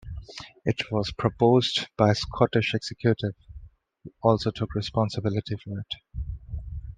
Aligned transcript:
It 0.65 0.91
was 0.91 1.11
proposed 1.11 1.87
by 1.95 2.07
the 2.07 2.15
Scottish 2.15 2.73
Executive, 2.73 3.35
who 4.03 4.11
also 4.23 4.49
took 4.49 4.73
responsibility 4.73 5.55
for 5.63 5.77
it. 5.77 5.95